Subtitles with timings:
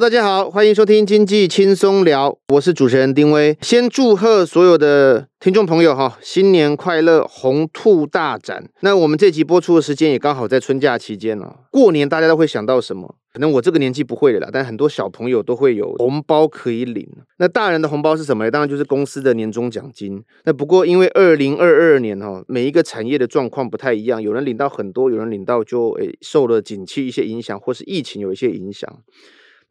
[0.00, 3.58] 大家好，欢迎收听经济轻松聊，我是主持人丁威。
[3.60, 8.70] 先祝贺所有的听众朋友哈，新年快乐，红兔大展。
[8.82, 11.64] 那我们这集播出的时间也刚好在春假期间了。
[11.72, 13.16] 过年大家都会想到什么？
[13.32, 17.04] 可能我这个年纪不会的啦，但很多小朋友都会有红包可以领。
[17.38, 18.50] 那大人的红包是什么呢？
[18.52, 20.22] 当然就是公司的年终奖金。
[20.44, 28.88] 那不过因为二零二二年哈，每一个产业的状况不太一样，有人领到很多，有人领到就诶受了景气一些影响，或是疫情有一些影响。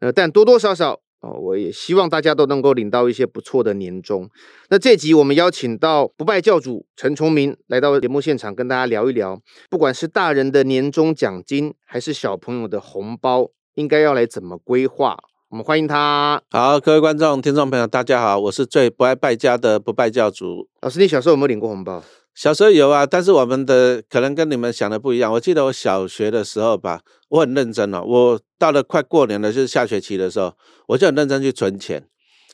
[0.00, 4.30] 呃，但多多少少哦，我也希望大家都能够领到一些不错的年终。
[4.70, 15.16] 那这集我们邀请到不败教主陈崇明来到节目现场，跟大家聊一聊，不管是大人的年终奖金，还是小朋友的红包，应该要来怎么规划？
[15.50, 16.40] 我们欢迎他。
[16.50, 20.68] 好，各位观众、听众朋友，大家好，我是最不爱败家的不败教主。
[20.82, 22.04] 老师，你小时候有没有领过红包？
[22.38, 25.32] 小时候有啊，但是我们的可能跟你们想的不一样。
[25.32, 27.00] 我记得我小学的时候吧，
[27.30, 28.00] 我很认真哦。
[28.06, 30.54] 我到了快过年了，就是下学期的时候，
[30.86, 32.06] 我就很认真去存钱。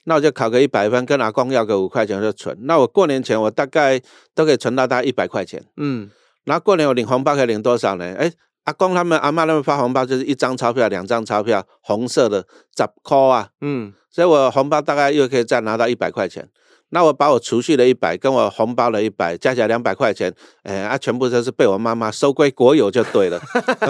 [0.05, 2.57] 那我就考个一百分，跟阿公要个五块钱就存。
[2.63, 4.01] 那我过年前我大概
[4.35, 5.63] 都可以存到大概一百块钱。
[5.77, 6.09] 嗯，
[6.45, 8.07] 然后过年我领红包可以领多少呢？
[8.19, 8.33] 哎，
[8.65, 13.51] 阿公他们、阿妈他们发红包就是一张钞票、两张钞票，红色的十块啊。
[13.61, 16.49] 嗯，所以我红包大概又可以再拿到一百块钱。
[16.95, 23.41] 那我把我储蓄的一百，跟我红包的一百，加起来两百块钱，哎，啊，全部都是被我妈妈收归国有就对了。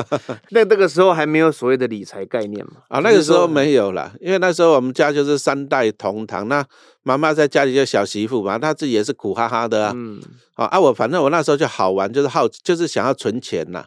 [0.50, 2.80] 那那个时候还没有所谓的理财概念嘛？
[2.88, 6.64] 啊，那个时候没有啦，因为那时候我们家就是三代同堂，那
[7.02, 9.92] 妈妈在家里就小媳妇嘛，她自己也是苦哈哈的啊。
[9.94, 10.22] 嗯。
[10.55, 13.84] 啊，我反正我那时候就好玩，就是好，就是想要存钱呐。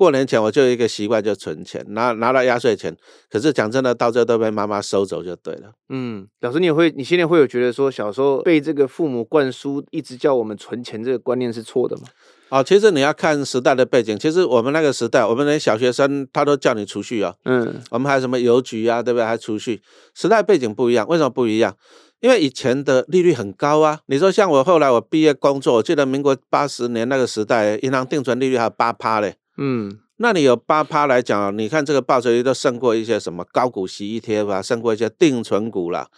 [0.00, 2.96] 过年前我就有一个习惯，就存钱，拿拿到压岁钱。
[3.28, 5.72] 可是讲真的，到最后都被妈妈收走就对了。
[5.90, 12.04] 嗯，老师，你也会，你现在会有觉得说，小时候被这个父母灌输，一直叫我们存钱这个观念是错的吗？
[12.48, 14.18] 哦，其实你要看时代的背景。
[14.18, 17.34] 其实我们那个时代，我们连小学生他都叫你储蓄啊。
[17.44, 19.26] 嗯，我们还有什么邮局啊，对不对？
[19.26, 19.82] 还储蓄，
[20.14, 21.06] 时代背景不一样。
[21.08, 21.76] 为什么不一样？
[22.20, 24.00] 因为以前的利率很高啊。
[24.06, 29.34] 你说像我后来我毕业工作，我记得民国八十年那个时代，银行定存利率还有八趴嘞。
[29.56, 36.08] 嗯，那你有八趴来讲，你看这个报酬率都胜过一些什么高股息 ETF 啊，胜过一些定存股啦。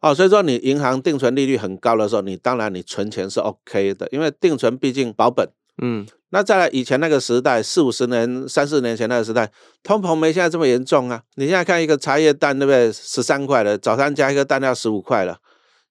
[0.00, 5.48] 哦，所以说你银行定存利率很高的时候，你当然你存钱是 OK 的，因为定存毕竟保本。
[5.80, 9.50] 嗯，那在以前那个时代，四五十年、三四年前那个时代，
[9.82, 11.22] 通膨没现在这么严重啊。
[11.36, 12.92] 你现在看一个茶叶蛋，对不对？
[12.92, 15.38] 十三块了，早餐加一个蛋要十五块了。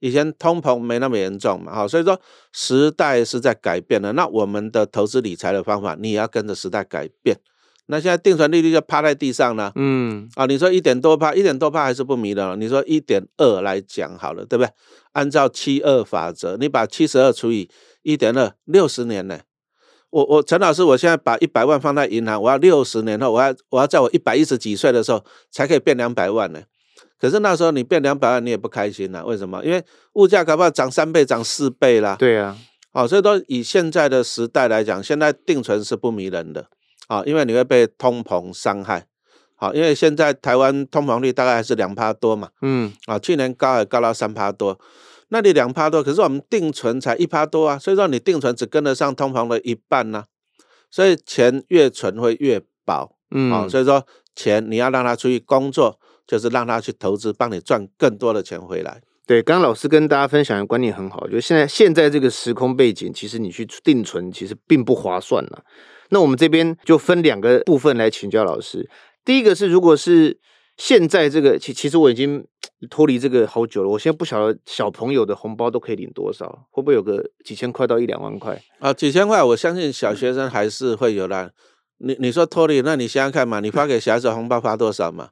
[0.02, 2.20] 以前通膨没那么严重嘛，好，所以说
[2.52, 4.12] 时代是在改变的。
[4.14, 7.38] 那我们的投资理财的方法，你也要跟着时代改变。
[7.86, 12.56] 那现在定存利率就趴在地上了，嗯，啊，你说一点多趴，一点多趴还是不迷的。
[12.56, 14.72] 你说一点二来讲好了，对不对？
[15.12, 17.70] 按照七二法则，你把七十二除以
[18.02, 19.40] 一点二，六十年呢？
[20.10, 26.62] 我我陈老师，我现在把一百万放在银行，我要六十年后，我要我要在我一百一十几岁的时候才可以变两百万呢。
[27.22, 29.24] 可是那时候你变两百万，你也不开心了。
[29.24, 29.64] 为什么？
[29.64, 29.84] 因为
[30.14, 32.16] 物价搞不好涨三倍、涨四倍啦。
[32.18, 32.58] 对啊，
[32.92, 36.66] 好，所以说以现在的时代来讲，现在定存是不迷人的
[37.08, 39.06] 啊，因为你会被通膨伤害。
[39.56, 42.50] 好，因为现在台湾通膨率大概还是两趴多嘛。
[42.64, 44.80] 嗯，啊，去年高也高到三趴多，
[45.30, 50.24] 那你两趴多，可是我们定存才一趴多啊，所以说你定存只跟得上通膨的一半呢，
[50.90, 53.16] 所以钱越存会越薄。
[53.30, 54.04] 嗯，好，所以说
[54.36, 56.00] 钱你要让它出去工作。
[56.32, 59.02] 就是让他去投资，帮你赚更多的钱回来。
[59.28, 65.62] 对，刚刚老师跟大家分享的观念很好，就是现在现在这个时空背景，其实你去定存其实并不划算了。
[66.08, 68.90] 那我们这边就分两个部分来请教老师。
[69.26, 70.40] 第一个是，如果是
[70.78, 72.46] 现在这个，其其实我已经
[72.90, 78.94] 脱离这个好久了，我现在不晓得小朋友的红包都可以领多少，会不会有个几千块到一两万块啊？
[78.94, 81.52] 几千块，我相信小学生还是会有的。
[82.00, 85.30] 你你说脱离，那你想想看嘛，你发给小孩子红包发多少嘛？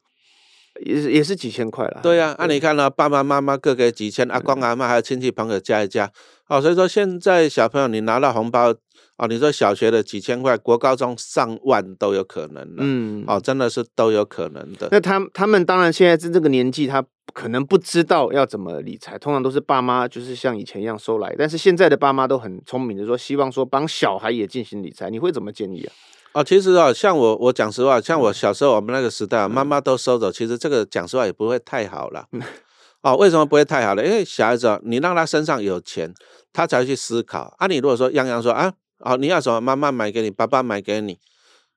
[0.85, 6.11] 也是也是几千块了，对呀、啊，那、啊、你看了爸爸妈妈各给几千，阿公阿妈还有亲戚朋友加一加，
[6.47, 8.73] 哦，所以说现在小朋友你拿到红包，
[9.17, 14.87] 哦，你说小学的几千块，国高中上万都有可能，嗯，哦，真的是都有可能的。
[14.91, 25.91] 那他他们当然现在是这个年纪，他可能不知道要怎么理财，通常都是爸妈就是像以前一样收来，但是现在的爸妈都很聪明的说，希望说帮小孩也进行理财，你会怎么建议啊？
[26.33, 30.31] 哦，其实啊，像我，我讲实话，像我小时候，我们那个时代，妈妈都收走。
[30.31, 32.27] 其实这个讲实话也不会太好了。
[33.01, 34.05] 哦，为什么不会太好了？
[34.05, 36.13] 因为小孩子啊，你让他身上有钱，
[36.53, 37.55] 他才会去思考。
[37.57, 41.17] 啊，你如果说样样说啊，哦，你要什么，妈妈买给你，爸爸买给你，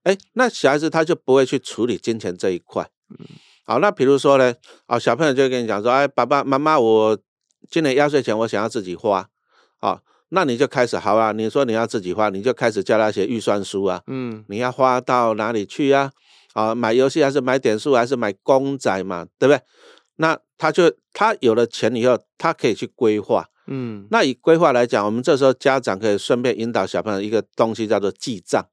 [0.03, 2.87] 哎，那小孩子他就不会去处理金钱这一块。
[3.65, 4.55] 好，那比如说呢，
[4.87, 7.19] 哦，小朋友就会跟你讲说，哎，爸爸妈妈，我
[7.71, 9.29] 今年压岁钱我想要自己花，
[9.79, 10.03] 啊。
[10.34, 14.00] 那你就开始好啊，你说你要自己花，你就开始叫他写预算书啊。
[14.06, 16.11] 嗯，你要花到哪里去啊？
[16.55, 19.61] 啊，买游戏还是买点数还是买公仔嘛，对不对？
[20.17, 23.46] 那他就他有了钱以后，他可以去规划。
[23.67, 28.67] 嗯，那以规划来讲，我们这时候家长可以顺便引导小朋友一个东西叫做记账。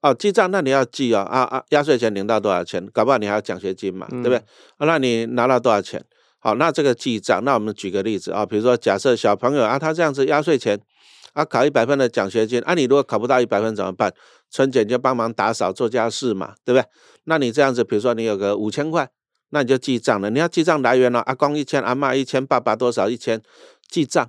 [0.00, 2.86] 哦，记账那你要记哦，啊啊，压岁钱领到多少钱？
[2.86, 4.36] 搞不好你还有奖学金嘛，对不对？
[4.78, 6.02] 啊，那你拿到多少钱？
[6.40, 10.80] 好，那这个记账，那我们举个例子啊，比如说假设小朋友啊，他这样子压岁钱
[11.34, 14.12] 啊，考一百分的奖学金啊，你如果考不到一百分怎么办？
[14.50, 16.84] 春节就帮忙打扫做家事嘛，对不对？
[17.24, 19.08] 那你这样子，比如说你有个五千块，
[19.50, 20.30] 那你就记账了。
[20.30, 23.40] 你要记账来源了，阿公一千，阿妈一千，爸爸多少一千，
[23.88, 24.28] 记账。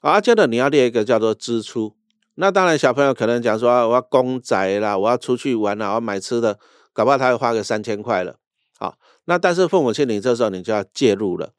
[0.00, 1.94] 啊，接着你要列一个叫做支出。
[2.34, 6.58] 那当然，小朋友可能讲说，我要公仔啦，我要出去玩啦，我要买吃的，
[6.92, 8.36] 搞不好他会花个三千块了。
[8.78, 8.94] 好，
[9.26, 11.52] 那但是父母亲，你这时候你就要介入了。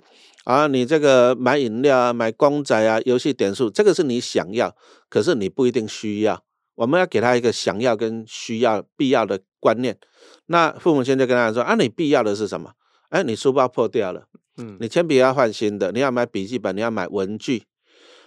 [0.46, 4.76] 啊，你这个买饮料啊，买公仔啊，游戏点数，这个是你想要，
[5.10, 6.42] 可是你不一定需要。
[6.76, 9.98] 我们要给他一个想要跟需要、必要的观念。
[10.46, 12.72] 那父母亲就跟他说，啊，你必要的是什么？
[13.10, 14.28] 哎，你书包破掉了，
[14.58, 17.64] 嗯，你铅笔要换新的，你要买笔记本，你要买文具。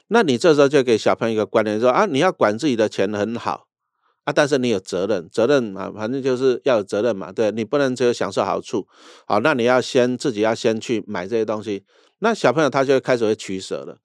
[0.09, 3.69] 那你这时候就给小朋友一个观念，说啊，你要管自己的钱很好
[4.33, 8.87] 但是你有责任，责任啊，反正就是要有责任嘛，对，你不能只有享受好处，
[9.27, 11.85] 好，那你要先自己要先去买这些东西，
[12.21, 13.99] 那小朋友他就会开始会取舍了，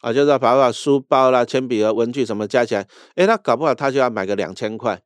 [0.00, 2.86] 啊，就是把把书包啦、铅笔和文具什么加起来，
[3.16, 5.02] 诶，他搞不好他就要买个两千块，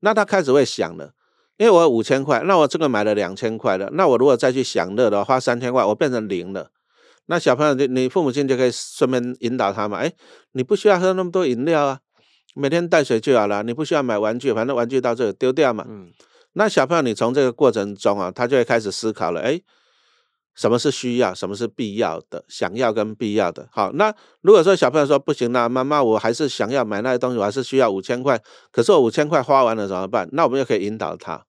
[0.00, 1.12] 那他开始会想了，
[1.56, 6.70] 因为我五千块，那我这个买了两千块了，那我如果再去享乐的话，花三千块，我变成零了。
[7.30, 10.10] 那小朋友，你你父母亲就可以顺便引导他嘛，哎，
[10.52, 11.98] 你不需要喝那么多饮料啊，
[12.58, 13.62] 每天带水就好了。
[13.62, 15.86] 你不需要买玩具，反正玩具到这里丢掉嘛。
[15.88, 16.10] 嗯。
[16.54, 19.60] 那小朋友，你从这个过程中啊，他就会开始思考了，哎，
[20.56, 23.68] 什么是需要，什么是必要的，想要跟必要的。
[23.70, 28.40] 好，那如果说小朋友说不行，那妈妈我还是想要买那些东西，我还是需要五千块，
[28.72, 30.28] 可是我五千块花完了怎么办？
[30.32, 31.44] 那我们就可以引导他。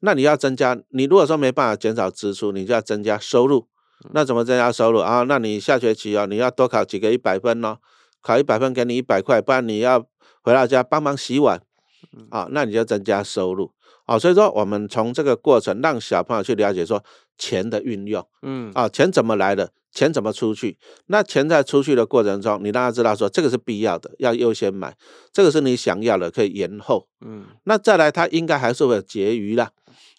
[0.00, 3.66] 那你要增加，你如果说没办法减少支出，你就要增加收入。
[4.14, 5.24] 那怎么增加收入啊？
[5.24, 7.78] 那你下学期哦，你要多考几个一百分哦，
[8.22, 10.06] 考一百分给你一百块，不然你要
[10.48, 11.60] 回到家帮忙洗碗，
[12.30, 13.70] 啊，那你就增加收入
[14.06, 14.18] 啊。
[14.18, 17.04] 所以说，我们从这个过程让小朋友去了解说
[17.36, 20.78] 钱的运用，嗯，啊，钱怎么来的，钱怎么出去？
[21.08, 24.96] 那钱在出去的过程中，你让他知道说这个是必要的，要优先买，
[25.30, 29.70] 这个是你想要的，可以延后，嗯，那再来他应该还是会有结余啦，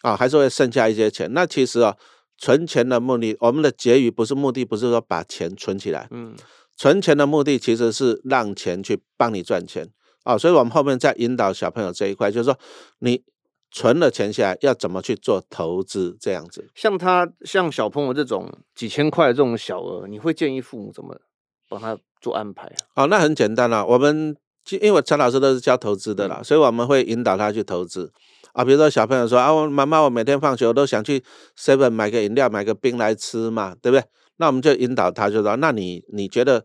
[0.03, 1.33] 啊，还是会剩下一些钱。
[1.33, 1.97] 那其实啊。
[2.41, 6.07] 存钱的目的，我们的结余不是目的，不是说把钱存起来。
[6.09, 6.33] 嗯，
[6.77, 9.89] 存钱的目的其实是让钱去帮你赚钱
[10.29, 12.55] 啊、哦，所以我们后面再引导小朋友这一块，就是说
[12.99, 13.23] 你
[13.71, 16.69] 存了钱下来要怎么去做投资，这样子。
[16.75, 21.19] 像他像小朋友这种几千块的这种小额，你会建议父母怎么
[21.67, 22.77] 帮他做安排啊？
[22.93, 24.35] 哦，那很简单啦、啊，我们
[24.81, 28.11] 因为陈老师都是教投资的啦，嗯、所以我们会引导他去投资。
[28.53, 31.23] 啊，比如说小朋友说啊，我妈妈，我每天放学我都想去
[31.57, 34.03] seven 买个饮料，买个冰来吃嘛，对不对？
[34.37, 36.63] 那我们就引导他，就说，那你你觉得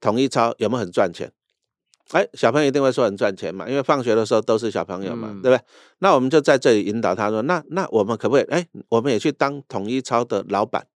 [0.00, 1.32] 统一超有没有很赚钱？
[2.10, 5.64] 哎，小朋友一定会说很赚钱嘛，因为放学的时候都是小朋友嘛，嗯、对不对？
[5.98, 8.44] 那我们就在这里引导他说，那那我们可不可以？
[8.44, 10.86] 哎，我们也去当统一超的老板。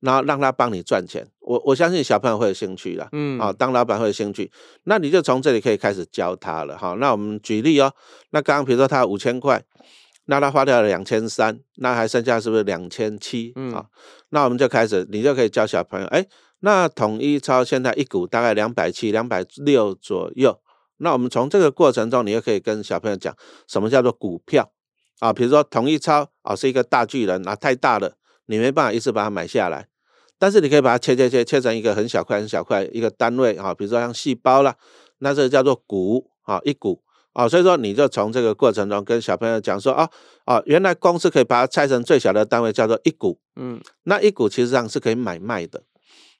[0.00, 4.52] 然后让他帮你赚钱，我我相信小朋友会有兴趣的，嗯，啊，当老板会有兴趣，
[4.84, 6.94] 那你就从这里可以开始教他了，哈。
[7.00, 7.90] 那我们举例哦，
[8.30, 9.64] 那刚刚比如说他五千块，
[10.26, 13.54] 那他花掉了两千三，那还剩下是不是两千七？
[13.56, 13.86] 嗯，啊，
[14.28, 16.24] 那我们就开始，你就可以教小朋友，哎，
[16.60, 20.58] 那统一超现在一股大概两百七、两百六左右，
[20.98, 23.34] 那我们从这个过程中，你就可以跟小朋友讲
[23.66, 24.72] 什么叫做股票。
[25.20, 28.16] 啊，比如说统一超啊是一个大巨人，啊太大了。
[28.46, 29.88] 你没办法一次把它买下来，
[30.38, 34.76] 但是你可以把它切切切切成一个很小块很小块一个单位啊，比如说像细胞啦，
[35.18, 37.02] 那这叫做股啊，一股。
[37.32, 40.08] 啊，所以说你就从这个过程中跟小朋友讲说啊
[40.46, 45.82] 啊，原来公司可以把它拆成最小的单位叫做一股，嗯，那一股其实上是可以买卖的，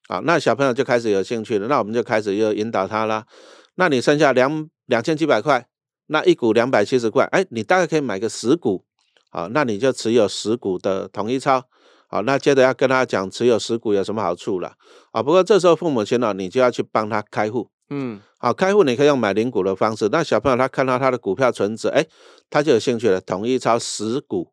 [0.09, 3.27] 啊，那小朋友就开始有兴趣了，那我们就开始又引导他啦，
[3.75, 5.67] 那你剩下两两千七百块，
[6.07, 8.85] 那一股两百七十块，哎，你大概可以买个十股，
[9.31, 11.65] 啊，那你就持有十股的统一超。
[12.09, 14.75] 好，那接着要跟他讲持有十股有什么好处了
[15.11, 15.21] 啊？
[15.21, 20.09] 不过这时候父母亲呢，你就要去帮他开户，嗯，好，开户你可以用买零股的方式。
[20.13, 22.07] 那小朋友他看到他的股票存折，哎，
[22.49, 24.53] 他就有兴趣了，统一超十股，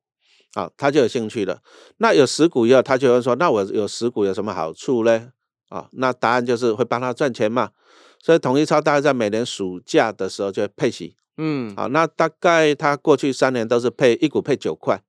[0.55, 1.59] 啊，他就有兴趣了。
[1.97, 5.29] 那有十股以后，他就会说，那我有十股有什么好处嘞？
[5.69, 7.71] 啊，那答案就是会帮他赚钱嘛。
[8.19, 15.01] 所以统一超大概在每年暑假的时候就会配息，嗯，好，那大概他过去三年都是配一股配九块。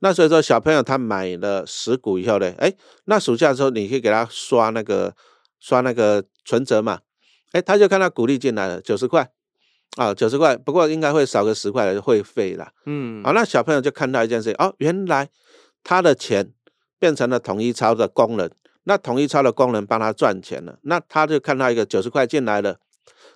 [0.00, 2.72] 那所以说，小朋友他买了十股以后呢，哎，
[3.06, 5.14] 那暑假的时候你可以给他刷那个
[5.58, 7.00] 刷那个存折嘛，
[7.52, 9.30] 哎，他就看到股利进来了九十块，
[9.96, 12.70] 啊，九十块，不过应该会少个十块的会费啦。
[12.84, 15.28] 嗯，好，那小朋友就看到一件事情，哦，原来
[15.82, 16.52] 他的钱
[16.98, 18.52] 变成了统一超的工人，
[18.84, 22.78] 那统一超的工人帮他赚钱了，那他就看到一个九十块进来了，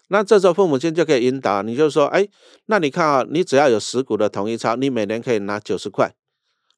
[0.08, 2.26] 那这时候父母亲就可以引导，你就说，哎，
[2.66, 6.14] 那你看啊，你只要有十股的统一超，你每年可以拿九十块，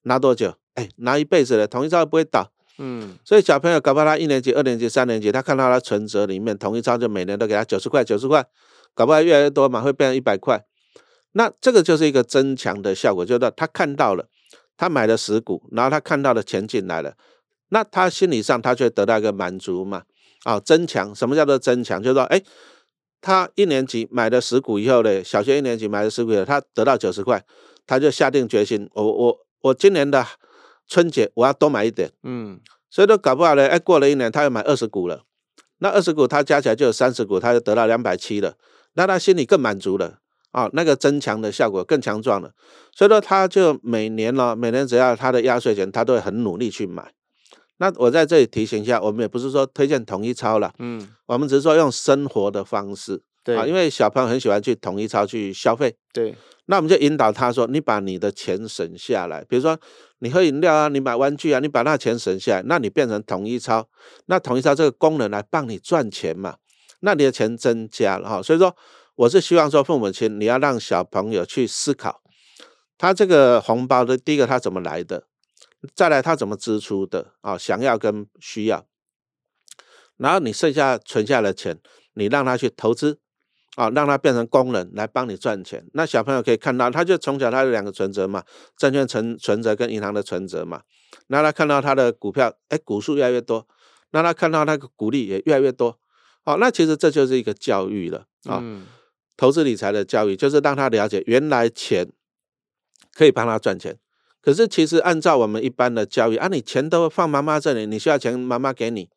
[0.02, 0.54] 拿多久？
[0.74, 2.50] 哎，拿一辈子的统一超不会倒。
[2.78, 8.46] 嗯，所以小朋友搞不好他一年级、二年级、三年级，他看到他存折里面统一超就每年都给他九十块、九十块。
[8.92, 10.64] 搞不好越来越多嘛，会变成一百块，
[11.32, 14.26] 那这个就是一个增强的效果，就是他看到了，
[14.76, 17.14] 他买了十股，然后他看到了钱进来了，
[17.70, 20.02] 那他心理上他就得到一个满足嘛，
[20.44, 22.02] 啊，增强，什么叫做增强？
[22.02, 22.42] 就是说，哎，
[23.20, 27.44] 他一年级买了十股以后呢，小学一年级买了十股以后，他得到九十块，
[27.86, 30.26] 他就下定决心，我我我今年的
[30.86, 32.60] 春节我要多买一点，嗯，
[32.90, 35.22] 所以都搞不好呢，哎，过了一年他又买二十股了，
[35.78, 38.54] 那二十股他加起来就有三十股，他就得到两百七了。
[38.94, 40.18] 那他心里更满足了
[40.50, 42.50] 啊，那个增强的效果更强壮了，
[42.92, 47.12] 所以说他就每年呢，每年只要他的压岁钱，他都会很努力去买。
[47.80, 59.78] 那我在这里提醒一下，我们也不是说推荐统一超了，嗯，我们只是说用生活的方式，对啊，因为小朋友很喜欢去统一超去消费，对，那我们就引导他说，你把你的钱省下来，比如说
[60.18, 63.88] 你喝饮料啊，你买玩具啊，你把那钱省下来，那你变成统一超，
[64.26, 66.56] 那统一超这个功能来帮你赚钱嘛。
[67.00, 68.76] 那你的钱增加了哈，所以说
[69.16, 72.20] 我是希望说父母亲你要让小朋友去思考，
[72.98, 75.24] 他这个红包的第一个他怎么来的，
[75.94, 78.86] 再来他怎么支出的啊，想要跟需要，
[80.16, 81.80] 然后你剩下存下的钱，
[82.14, 83.18] 你让他去投资
[83.76, 85.86] 啊，让他变成工人来帮你赚钱。
[85.94, 88.44] 那小朋友可以看到，他就从小他有两个存折嘛，
[88.76, 90.82] 证券存存折跟银行的存折嘛，
[91.28, 93.66] 那他看到他的股票，哎，股数越来越多，
[94.10, 95.98] 那他看到那个股利也越来越多。
[96.44, 98.86] 好，那其实这就是一个教育了啊，嗯、
[99.36, 102.10] 投资理财的教育就是让他了解，原来钱
[103.14, 103.98] 可以帮他赚钱。
[104.42, 109.08] 可是其实按照我们一般的教育啊，你钱都放妈妈这里，你需要钱妈妈给你。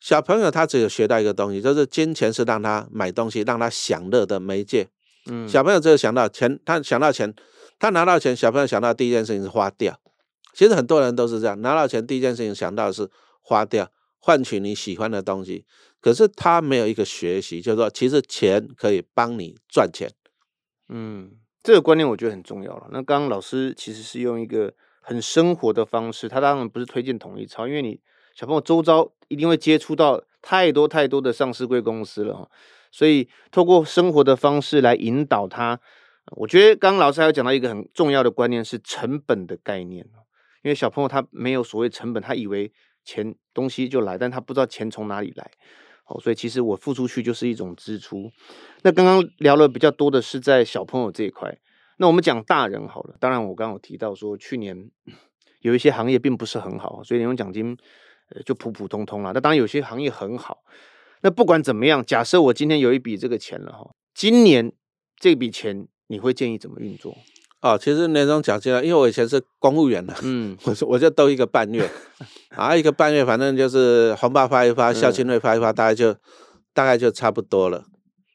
[0.00, 4.88] 小朋友他只有学到一个东西，就是金钱是让他买东西、让他享乐的媒介。
[5.26, 7.34] 嗯，小朋友只有想到钱，他想到钱，
[7.78, 10.00] 他拿到钱，小朋友想到第一件事情是花掉。
[10.54, 13.08] 其实很多人都是这样，拿到钱第一件事情想到的是
[13.42, 15.64] 花掉，换取你喜欢的东西。
[16.00, 20.10] 可是他没有一个学习，就是说，其实钱可以帮你赚钱。
[20.88, 22.88] 嗯，这个观念我觉得很重要了。
[22.90, 28.00] 那刚刚老师其实是用一个很生活的方式，他当然不是推荐统一超，因为你
[28.34, 32.50] 小朋友周遭一定会接触到太多太多的上市贵公司了，
[32.90, 35.78] 所以透过生活的方式来引导他。
[36.36, 40.04] 我觉得刚刚老师还有讲到一个很重要的观念是成本的概念，
[40.62, 42.72] 因为小朋友他没有所谓成本，他以为
[43.04, 45.50] 钱东西就来，但他不知道钱从哪里来。
[46.10, 48.30] 哦，所以其实我付出去就是一种支出。
[48.82, 51.56] 那刚刚聊了比较多的是在小朋友这一块，
[51.98, 53.14] 那我们讲大人好了。
[53.20, 54.90] 当然，我刚刚有提到说，去年
[55.60, 57.76] 有一些行业并不是很好，所以年终奖金
[58.44, 59.32] 就普普通通了。
[59.32, 60.58] 那当然有些行业很好。
[61.22, 64.72] 那不管怎么样，假设我今天有一笔这个钱了哈，今年
[65.18, 67.16] 这笔钱你会建议怎么运作？
[67.62, 71.86] 哦，其实年终奖金啊，因为我以前是公务员的，嗯， 我我就兜一个半月，
[72.56, 76.14] 啊，一个半月，反正就是红包发一发，孝亲费发一发，大概就
[76.72, 77.84] 大概就差不多了，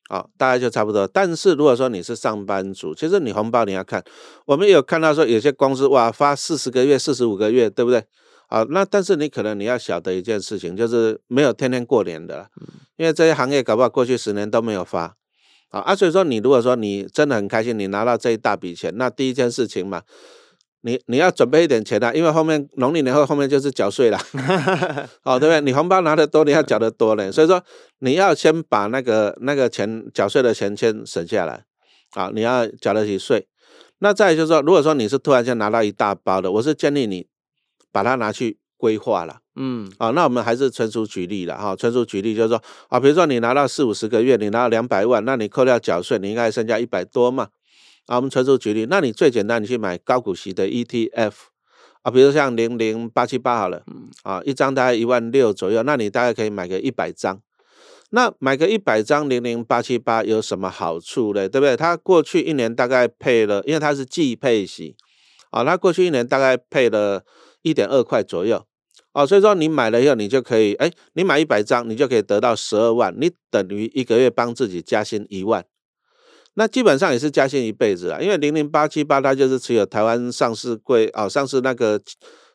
[0.09, 1.07] 啊、哦，大概就差不多。
[1.07, 4.03] 但是如果说你是上班族，其实你红包你要看，
[4.45, 8.03] 我们有看到说有些公司哇发四十个月、四十五个月，对不对？
[8.49, 12.47] 啊，那但是你可能你要晓得一件事情，就是没有天天过年的，
[12.95, 15.15] 因为这些行业搞不好过去十年都没有发。
[15.69, 20.03] 啊啊，所以说你如果说你真的很开心，你拿到这一大笔钱，那第一件事情嘛，
[20.81, 24.17] 你你要准备一点钱啊，因为后面农历年后后面就是缴税了，
[25.23, 25.61] 哦，对不对？
[25.61, 27.63] 你红包拿的多，你要缴得多嘞，所以说
[27.99, 31.65] 你要先把那个那个钱缴税的钱先省下来，
[32.13, 33.47] 啊，你要缴得起税。
[33.99, 37.27] 那再就是说，如果说你是突然间拿到一大包的，我是建议你
[37.91, 39.39] 把它拿去规划了。
[39.55, 47.47] 嗯，啊，那我们还是纯属举例了哈，纯属举例就是说，啊，比如说你拿到四五十个月，你拿到两百万，那你扣掉缴税，你应该剩下一百多嘛，
[48.05, 51.31] 啊，我们纯属举例，那你最简单，你去买高股息的 ETF，
[52.03, 53.81] 啊，比如像零零八七八好了，
[54.23, 57.41] 啊，一张大概一万六左右，那你大概可以买个一百张，
[58.09, 61.47] 那买个一百张零零八七八有什么好处嘞？
[61.47, 61.77] 对不对？
[61.77, 64.97] 它过去一年大概配了，因为它是季配息，
[65.51, 67.23] 啊，它过去一年大概配了
[67.61, 68.65] 一点二块左右。
[69.15, 75.65] 哦，所以说你买了以后，你就可以，哎，你买一百张，你就可以得到十二万，你等于一个月帮自己加薪一万，
[76.55, 82.01] 那基本上也是加薪一辈子了，因为零零八七八它就是持有台湾上市柜哦，上市那个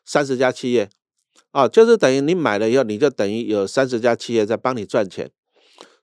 [0.05, 0.87] 三十家企业，
[1.51, 5.31] 哦，就是等于你买了以后，你就等于有三十家企业在帮你赚钱，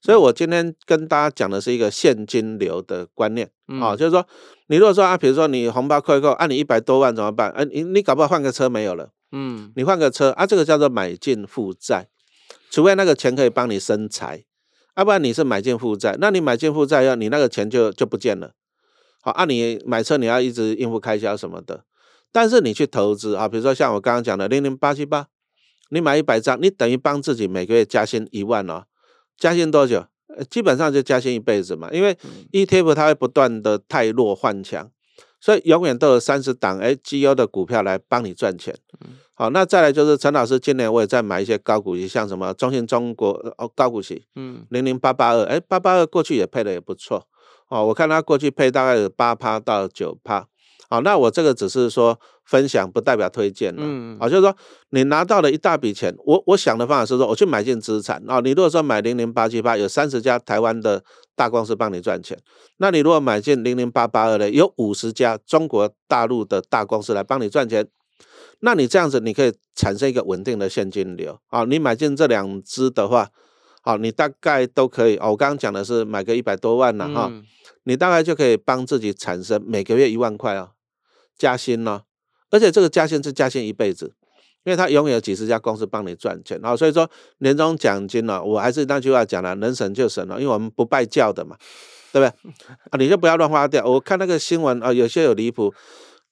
[0.02, 3.46] 所以我今天跟大家讲的是一个现金流的观念
[3.80, 4.26] 啊、嗯，就是说，
[4.66, 7.50] 你如果说啊，比如说你红包扣一扣，按、啊、你一百多万怎么办？
[7.52, 12.08] 哎、啊，你你搞不好换个车没有了，嗯，你换个车啊，这个叫做买进负债，
[12.70, 14.44] 除非那个钱可以帮你生财，
[14.97, 18.52] 要、啊、不然你是买进负债，那你买进负债要你那个钱就就不见了，
[19.20, 21.85] 好，按、啊、你买车你要一直应付开销什么的，
[22.32, 25.28] 但是你去投资啊，比如说像我刚刚讲的零零八七八，
[25.90, 28.85] 你买一百张，你等于帮自己每个月加薪一万哦。
[29.37, 30.04] 加薪多久？
[30.50, 32.16] 基本上就加薪一辈子嘛，因为
[32.52, 34.90] ETF 它会不断的汰弱换强，
[35.40, 38.75] 所以永远都有三十档哎绩优的股票来帮你赚钱。
[39.35, 47.26] 好，那再来就是陈老师今年我也在买一些高股息，像什么中信中国哦高股息，嗯，零零八八二，哎八八二过去也配的也不错
[47.68, 50.49] 哦，我看它过去配大概有八趴到九趴。
[50.90, 53.83] 好，那我这个只是说分享，不代表推荐了。
[53.85, 54.57] 嗯，啊，就是说
[54.90, 58.40] 你拿到了一大笔钱，我我想的方法是说，我去买进资产啊。
[58.40, 61.04] 你如果说买零零八七八，有三十家台湾的
[61.37, 62.38] 大公司帮你赚钱，
[62.78, 67.87] 那你如果买进零零八八二呢，有五十家中国大陆的大公司来帮你赚钱，
[68.61, 71.64] 那你这样子你可以产生一个稳定的现金流啊。
[71.64, 73.28] 你买进这两只的话，
[73.83, 75.18] 好，你大概都可以。
[75.18, 77.30] 我刚刚讲的是买个一百多万了哈，
[77.85, 80.71] 你大概就可以帮自己产生每个月一万块啊。
[81.38, 82.02] 加薪呢，
[82.50, 84.12] 而且这个加薪是加薪一辈子，
[84.64, 91.57] 因为他永远有几十家公司帮你赚钱，然后所以说年终奖金呢，我还是那句话讲了，能省就省了，因为我们不拜教的嘛，
[92.12, 92.52] 对不对？
[92.90, 93.85] 啊，你就不要乱花掉。
[93.85, 95.73] 我看那个新闻啊，有些有离谱，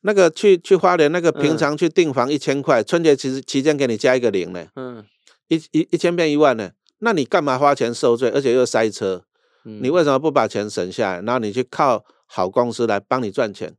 [0.00, 5.04] 那个去去花莲那个平常去订房一千块，春节其实期间给你加一个零呢，嗯，
[5.48, 9.22] 一一一千变一万呢，那你干嘛花钱受罪，而且又塞车？
[9.68, 13.74] 你为什么不把钱省下来，然后你去靠好公司来帮你赚钱？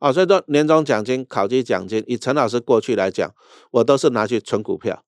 [0.00, 3.32] 啊，所以说年终奖金、考绩奖金，以陈老师过去来讲，
[3.70, 5.04] 我都是拿去存股票，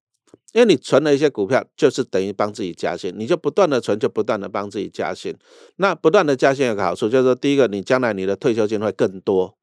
[0.52, 5.34] 因为你存了一些股票，就是等于帮自己加薪，你就不断的存，就不断的帮自己加薪。
[5.76, 9.56] 那不断的加薪有个好处，就是说第一个，你将来你的退休金会更多；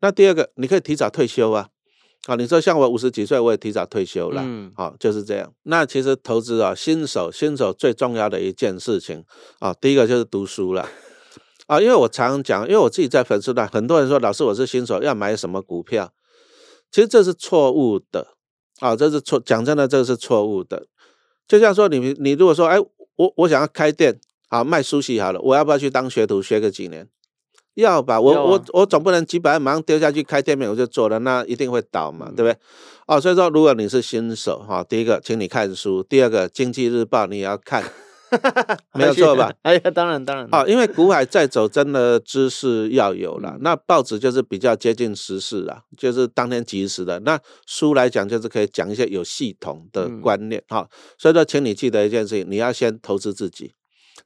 [0.00, 1.68] 那第二个，你可以提早退休啊。
[2.26, 4.42] 啊，你说像我五十几岁，我也提早退休了。
[4.44, 5.54] 嗯，好，就是这样。
[5.62, 9.24] 那其实投资啊，新手新手最重要的一件事情
[9.60, 10.86] 啊，第一个就是读书了。
[11.68, 16.12] 啊，因为我常常讲，因为我自己在粉丝团，很多人说老师我是新手，要买什么股票？
[16.90, 18.28] 其实这是错误的
[18.80, 20.86] 啊，这是错，讲真的，这是错误的。
[21.46, 22.78] 就像说你你如果说，哎，
[23.16, 27.06] 我我想要开店，啊，卖书籍好了，我要不要去当学徒学个几年？
[27.74, 32.58] 要吧，我、啊、我我总不能几百万马上丢下去开店面我就做了，那一定会倒嘛，嗯、对不对？
[33.06, 37.84] 哦，所以说如果你是新手，哈，第一个，请你看书；第二个，《经济日报》你也要看。
[38.94, 39.52] 没有错吧？
[39.62, 40.46] 哎呀， 当然当然。
[40.52, 43.56] 啊，因为股海在走，真的知识要有了。
[43.60, 47.20] 那报纸就是比较接近时事啊，就是当天即时的。
[47.20, 50.62] 那书来讲，就是可以讲一些有系统的观念。
[50.68, 50.88] 好，
[51.18, 53.72] 所以说，请你记得一件事情，你要先投资自己，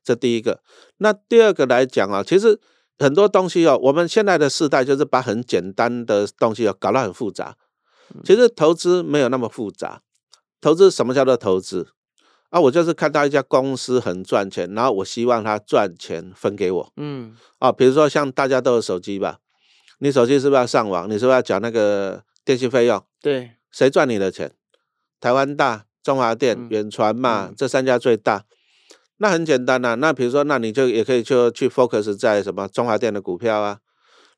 [0.02, 0.60] 这第一个。
[0.98, 2.58] 那第二个来讲啊，其实
[2.98, 7.56] 很多东西哦，我们现在的世代就是把很简单的东西哦搞得很复杂。
[8.24, 10.02] 其实投资没有那么复杂。
[10.60, 11.88] 投资什么叫做投资？
[12.52, 16.92] 啊，我就是看到一家公司很赚钱，然后我希望他赚钱分给我。
[16.98, 19.38] 嗯，啊，比如说像大家都有手机吧，
[20.00, 21.08] 你手机是不是要上网？
[21.08, 23.02] 你是不是要缴那个电信费用？
[23.22, 24.52] 对，谁赚你的钱？
[25.18, 28.44] 台湾大、中华电、远传嘛，这三家最大。
[29.16, 33.78] 那很简单呐、啊，那比如说，那你就也可以就去 focus 在什么中华电的股票啊？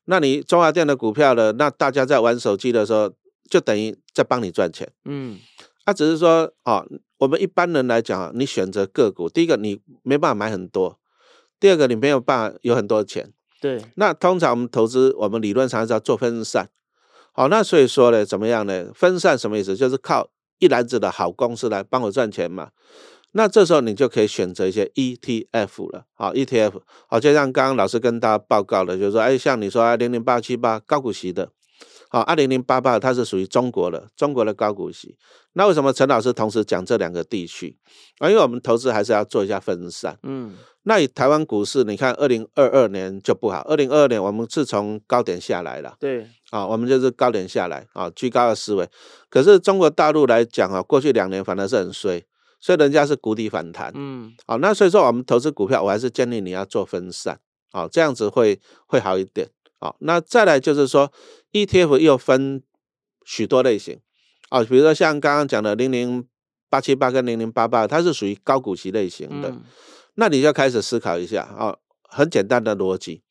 [0.05, 3.11] 那你中华电的股票的，那大家在玩手机的时候，
[3.49, 4.89] 就等于在帮你赚钱。
[5.03, 5.39] 嗯，
[5.85, 6.85] 他、啊、只是说，哦。
[7.19, 10.99] 我们一般人来讲啊，你选择个股，第一个你没办法买很多，
[11.61, 13.31] 第二个你没有办法有很多钱。
[13.61, 13.81] 对。
[13.95, 16.67] 那通常我们投资，我们理论上是要做分散。
[17.31, 18.91] 好，那所以说呢，怎么样呢？
[18.93, 19.77] 分散什么意思？
[19.77, 22.71] 就是靠一篮子的好公司来帮我赚钱嘛。
[23.31, 26.05] 那这时候你就可以选择一些 ETF 了。
[26.15, 26.81] 好，ETF。
[27.07, 31.51] 好，就像刚刚老师跟大家报告的，就是说，哎，像你说零零八七八高股息的。
[32.15, 35.17] 好，二零零八八它是属于中国的，中国的高股息。
[35.51, 37.77] 那为什么陈老师同时讲这两个地区？
[38.19, 40.17] 啊，因为我们投资还是要做一下分散。
[40.23, 45.97] 嗯，那以台湾股市，你看二零二二年就不好，二零二二年我们是从高点下来了。
[45.99, 48.89] 对，啊，我们就是高点下来啊，居高的思维。
[49.29, 52.23] 可是中国大陆来讲啊，过去两年反而是很衰，
[52.61, 53.91] 所以人家是谷底反弹。
[53.93, 57.37] 嗯，好，那所以说我们投资股票，我还是建议你要做分散，
[57.73, 59.49] 啊，这样子会会好一点。
[59.79, 61.11] 好，那再来就是说
[61.51, 62.63] ，ETF 又分
[63.25, 63.99] 许多类型
[64.49, 66.25] 啊，比如说像刚刚讲的零零
[66.69, 69.55] 八七八跟零零八八，它是属于高股息类型的，
[70.15, 73.21] 那你就开始思考一下啊，很简单的逻辑，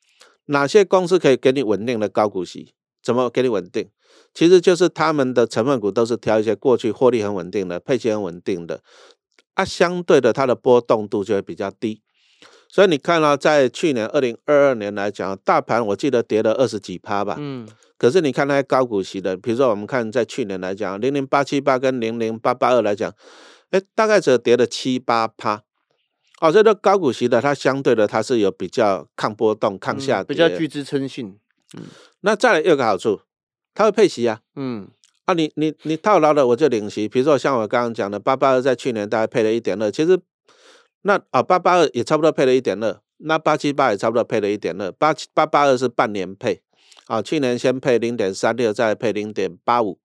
[0.46, 2.74] 哪些公司可以给你稳定的高股息？
[3.02, 3.90] 怎么给你稳定？
[4.32, 8.82] 其实就是他们的成分股都是挑一些过去获利很稳定的、配息很稳定的，
[9.54, 12.02] 啊，相对的它的波动度就会比较低。
[12.74, 17.36] 所以你看到，在去年二零二二年来讲，大盘我记得跌了二十几趴吧。
[17.38, 17.68] 嗯。
[17.96, 23.14] 可是你看那些高股息的，比如说我们看在去年来讲，零零八七八跟零零八八二来讲，
[23.70, 25.62] 哎，大概只跌了七八趴。
[26.40, 31.38] 哦，这个高股息的它相对的它是有比较抗波动、抗下跌、嗯，比较具支撑性。
[31.76, 31.84] 嗯。
[32.22, 33.20] 那再来又有个好处，
[33.72, 34.40] 它会配息啊。
[34.56, 34.88] 嗯。
[35.26, 37.06] 啊你，你你你套牢了我就领息。
[37.06, 40.18] 比如说像我刚刚讲的八八二，在去年大概配了一点二，其实。
[41.06, 46.62] 那啊，八八二也差不多配了一点二，那八七八也差不多配了一点二，八七八八二是半年配，
[47.06, 49.98] 啊，去年先配零点三六，再配零点八五，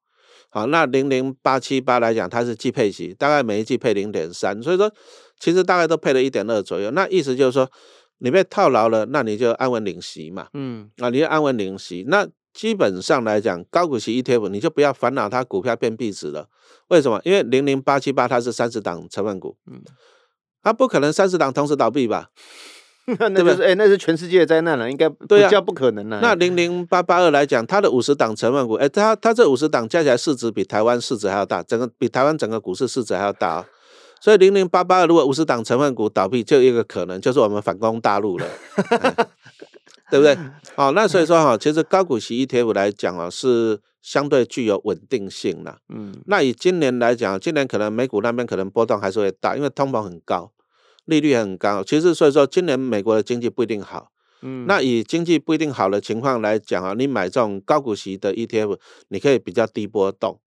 [0.49, 4.91] 好，那零零八七八来讲，它是季配息，大概每一季配零点三，所以说
[5.39, 7.71] 其实大概都配了一点二左右，那意思就是说
[8.17, 16.49] 你被套牢了，那你就安稳领息嘛，嗯，啊，你就安稳领息，那基本上来讲，高股息 ETF 你就不要烦恼它股票变壁纸了，
[16.89, 17.21] 为什么？
[17.23, 19.81] 因为零零八七八它是三十档成分股，嗯。
[20.63, 22.29] 它不可能三十档同时倒闭吧？
[23.17, 26.19] 那就是哎，那是全世界的灾难了，应该对啊，不可能了。
[26.21, 33.65] 那零零八八二来讲，它的五十档成分股，哎，它它这五十档加起来市值比台湾市值还要大，整个比台湾整个股市市值还要大啊。
[34.21, 38.45] 所以零零八八二如果五十档成分股倒闭，就有一个可能就是我们反攻大陆了，
[40.09, 40.37] 对不对？
[40.75, 45.79] 好，那所以说哈，其实高股息 ETF 来讲啊，是相对具有稳定性的。
[45.89, 50.51] 嗯，那以今年来讲，今年可能美股那边可能波动还是会大，因为通膨很高。
[51.05, 54.11] 利率很高，其实所以说今年美国的经济不一定好。
[54.43, 60.39] 嗯，那以经济不一定好的情况来讲啊，你买这种高股息的 ETF，你可以比较低波动，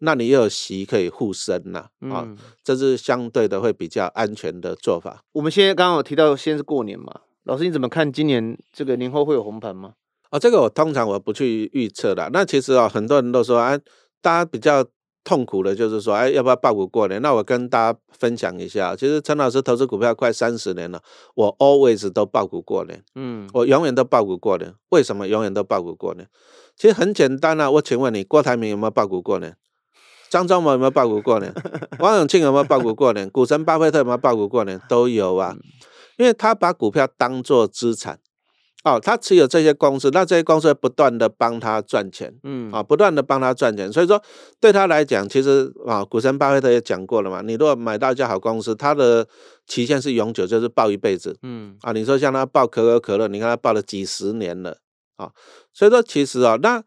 [0.00, 1.78] 那你又有息可以护身呐，
[2.10, 5.24] 啊，嗯，这是相对的会比较安全的做法。
[5.32, 9.94] 我们现在刚刚有提到，现在是过年嘛，老师你怎么看今年这个年后会有红盘吗？
[10.30, 12.30] 哦，这个我通常我不去预测的。
[12.32, 13.78] 那其实啊，很多人都说啊，
[14.20, 14.84] 大家比较。
[15.24, 17.22] 痛苦的就是说，哎，要不要爆股过年？
[17.22, 21.00] 那我跟大家分享一下，其实陈老师投资股票快三十年了，
[21.36, 24.74] 我 always 都爆股过年，嗯，我永远都爆股过年。
[24.88, 26.26] 为什么永远都爆股过年？
[26.76, 29.54] 其实很简单啊，我请问你，郭台铭有没有爆股过年？
[30.28, 31.54] 张忠谋有没有爆股过年？
[32.00, 33.30] 王永庆有没有爆股过年？
[33.30, 34.80] 股神巴菲特有没有爆股过年？
[34.88, 35.54] 都有啊，
[36.18, 38.18] 因为他把股票当做资产。
[38.84, 44.20] 哦，他持有这些公司，那这些公司会不断的帮他赚钱，嗯，啊，不断的帮他赚钱，所以说
[44.60, 49.24] 对他来讲，其实啊，股神巴菲特也讲过了嘛，你如果买到一家好公司，它的
[49.68, 54.78] 期限是永久，就是抱一辈子，嗯，啊，你说像他抱可口可乐，你看他抱了几十年了，
[55.14, 55.30] 啊，
[55.72, 56.82] 所以说其实啊，那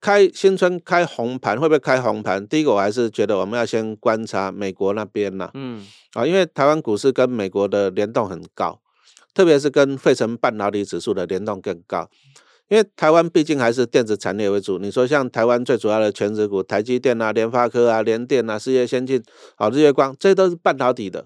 [0.00, 2.46] 开新春开红盘会不会开红盘？
[2.46, 8.80] 第一个我还是觉得我们要先观察美国那边呐，嗯，啊，因为台湾股市跟美国的联动很高。
[9.34, 12.10] 特别是跟费城半导体指数的联动更高，
[12.68, 14.78] 因为台湾毕竟还是电子产业为主。
[14.78, 19.22] 你说像台湾最主要的全职股，台积电啊、联发科啊、联电啊、世界先进、
[19.54, 21.24] 啊、日月光，这些都是半导体的。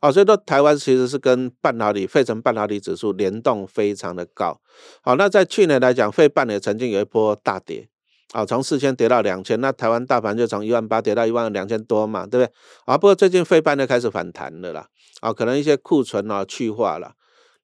[0.00, 4.60] 哦，所以说台湾其实是跟半导体、费城半导体指数联动非常的高。
[5.02, 7.88] 好，那在去年来讲，费半也曾经有一波大跌，
[8.32, 12.52] 啊，从四千跌到两千，那台湾大盘就从一万八跌到一万两千多嘛，对不对？
[12.84, 14.86] 啊，不过最近费半就开始反弹了啦，
[15.20, 17.14] 啊，可能一些库存啊去化了。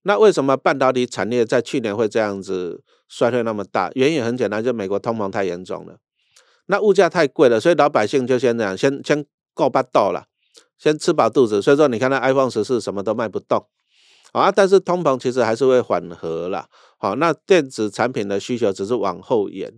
[0.03, 3.91] 那为什么半导体产业在去年会这样子衰退那么大？
[3.95, 5.99] 原因很简单，就美国通膨太严重了，
[6.67, 9.25] 那物价太贵了，所以老百姓就先这样，先先
[9.55, 10.27] 够巴到了，
[10.79, 11.63] 先吃饱肚子。
[11.63, 13.67] 所以说，你看那 iPhone 十四什么都卖不动
[14.33, 16.67] 啊，但是通膨其实还是会缓和了。
[16.99, 19.73] 好，那电子产品的需求只是往后延，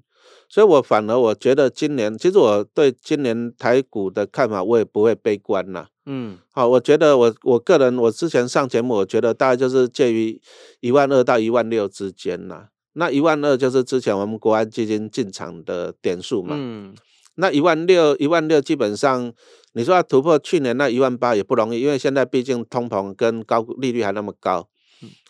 [0.49, 5.87] 所以我反而我觉得今年，其实我对今年台股的看法，我也不会悲观呐。
[6.07, 10.41] 嗯，好，我觉得我我个人，我之前上节目，我觉得大概就是介于
[10.81, 12.69] 一万二到一万六之间呐。
[12.95, 16.57] 那一万二就是之前我们国安基金进场的点数嘛。
[16.59, 16.95] 嗯，
[17.35, 19.33] 那一万六，一万六基本上
[19.75, 24.69] 你说要突破去年那一万八也不容易，因为现在毕竟通膨跟高利率还那么高。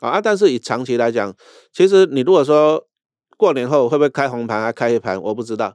[0.00, 1.35] 啊，但是以长期来讲，
[1.74, 2.88] 其实你如果说
[3.38, 5.74] 过年后会不会开红盘还开黑盘，我不知道。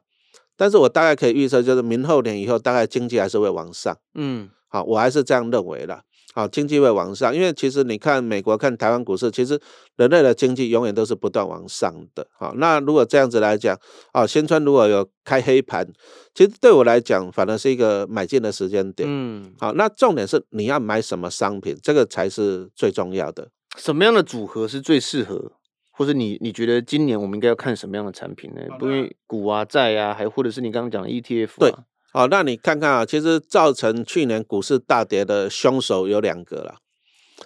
[0.56, 3.98] 但是我大概可以预测，就是明后年以后，大概经济还是会往上。
[4.14, 4.52] 嗯。
[4.68, 6.04] 好，我还是这样认为的。
[6.36, 9.60] 好，经济会往上，因为其实你看美国、看台湾股市，其实
[9.98, 12.26] 人类的经济永远都是不断往上的。
[12.40, 13.80] 好，那如果这样子来讲，
[14.14, 15.88] 啊，新春如果有开黑盘，
[16.34, 19.08] 其实对我来讲，反而是一个买进的时间点。
[19.08, 23.50] 嗯，好，那重点是你要买什么商品，这个才是最重要的。
[23.78, 25.52] 什么样的组合是最适合，
[25.96, 28.62] 或者你你觉得今年我们应该要看什么样的产品呢？
[28.80, 31.58] 不因为股啊、债啊，还或者是你刚刚讲的 ETF 啊。
[31.60, 31.74] 对。
[32.12, 36.76] 好，那你看看啊，其实造成去年股市大跌的凶手有两个了。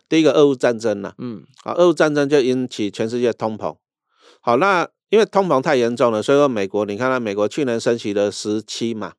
[0.09, 3.75] 第一个，俄乌战争了，嗯，啊，俄乌战争就引起全世界通膨。
[4.41, 9.13] 好，那因为通膨太严重了，所以说美国，你看到美国去年升息了十七码，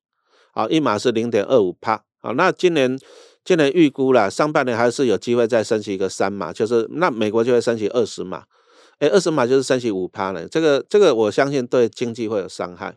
[0.52, 2.04] 啊，一码是零点二五帕。
[2.20, 2.98] 好，那今年
[3.42, 8.44] 今年预估了上半年还是有机会再升息一个三码，就是那美国就会升息二十码，
[8.98, 10.48] 哎，二十码就是升息五趴了。
[10.48, 12.96] 这个这个我相信对经济会有伤害。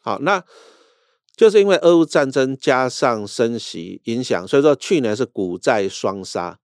[0.00, 0.42] 好，那
[1.36, 6.58] 就是因为俄乌战争加上升息影响，所以说去年是股债双杀。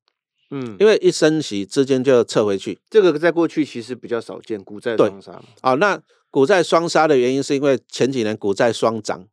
[0.53, 2.79] 嗯，因为一升息，资金就撤回去。
[2.91, 5.33] 这个在过去其实比较少见，股债双杀。
[5.61, 9.25] 啊、哦，那股债双杀的原因是因为前几年股债双涨。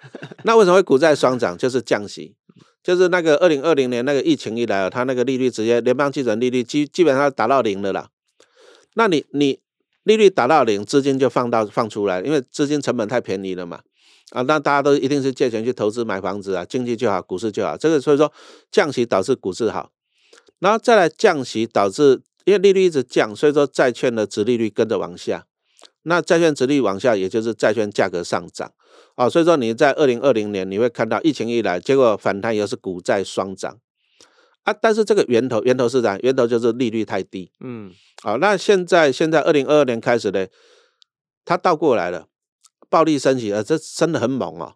[0.44, 1.56] 那为什么会股债双涨？
[1.56, 2.34] 就是降息，
[2.82, 8.10] 就是那个二零二零年那个疫情一来，它那个利率直接联邦基准利率基基本上达到零了啦。
[8.98, 9.60] 那你你
[10.04, 13.80] 利率达到零，资金就放到放出来，因为资金成本太便宜了嘛。
[14.30, 17.76] 啊，那大家都一定是借钱去投资买房子啊，经济就好，股市就好。
[17.76, 18.32] 这个所以说
[18.72, 19.92] 降息导致股市好。
[20.58, 25.46] 然后再来降息，导致因为利率一直降，所以说债券的值利率跟着往下。
[26.02, 28.72] 那债券值率往下，也就是债券价格上涨
[29.16, 29.28] 啊。
[29.28, 33.78] 所以说你在二零二零年你会看到疫情一来，结果反弹又是股债双涨
[34.66, 34.74] 啊。
[34.74, 36.18] 但是这个源头源头是啥？
[36.18, 37.50] 源头就是利率太低。
[37.60, 37.90] 嗯，
[38.22, 40.46] 好，那现在现在二零二二年开始呢，
[41.44, 42.28] 它倒过来了，
[42.90, 44.74] 暴力升息了，这升的很猛哦。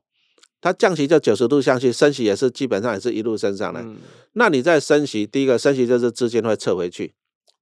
[0.62, 3.80] 它降息就九十度向去，升息也是基本上也是一路升上来。
[3.80, 3.96] 嗯、
[4.34, 7.14] 那你在升息，第一个升息就是资金会撤回去，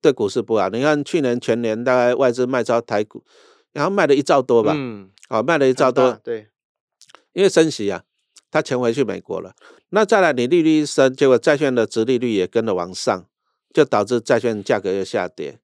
[0.02, 0.68] 对股市不好。
[0.68, 3.24] 你看去年全年大概外资卖超台股，
[3.72, 6.48] 然后卖了一兆多吧，嗯，好、哦、卖了一兆多，对，
[7.34, 8.02] 因为升息啊，
[8.50, 9.54] 它钱回去美国了。
[9.90, 13.26] 那再来你利率一升，结果债券的殖利率也跟着往上，
[13.72, 15.58] 就导致债券价格又下跌。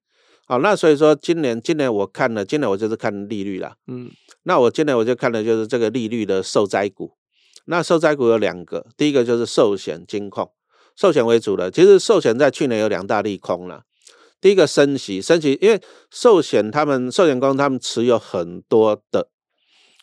[0.47, 4.11] 好，那所以说今年今年我看了，今年我就是看利率了，嗯，
[4.43, 7.13] 那我今年我就看的就是这个利率的受灾股。
[7.65, 10.51] 那受灾股有两个，第一个就是寿险、金控，
[10.95, 11.71] 寿险为主的。
[11.71, 13.85] 其实寿险在去年有两大利空了。
[14.39, 19.29] 第一个升息，升息，因为寿险他们寿险公司他们持有很多的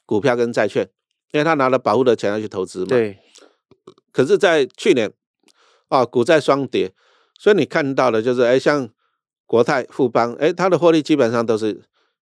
[0.04, 0.88] 股票跟债券，
[1.32, 2.86] 因为他拿了保护的钱要去投资嘛。
[2.86, 3.18] 对。
[4.12, 5.12] 可是，在去年
[5.88, 6.92] 啊，股债双跌，
[7.38, 8.88] 所以你看到的就是，哎，像
[9.46, 11.82] 国泰、富邦，哎，它的获利基本上都是。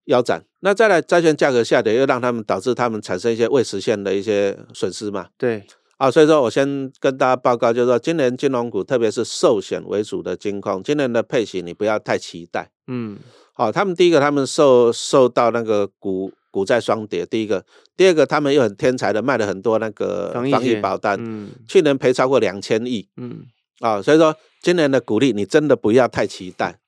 [0.09, 5.27] 腰斩，那再来债券价格下跌，又让他们导致他们产生一些未实现的一些损失嘛？
[5.37, 5.67] 对，
[5.99, 12.71] 啊，所以说我先跟大家报告，就是说今年金融股，特别是寿险为主的金控，今年的配息你不要太期待。
[12.87, 13.19] 嗯，
[13.53, 17.65] 好，他们第一个，他们受受到那个股股债双跌，第一个，
[17.97, 23.47] 第二个，他们又很天才的卖了很多那个防疫保单，嗯，去年赔超过两千亿，嗯，
[23.81, 26.79] 啊，所以说今年的股利你真的不要太期待。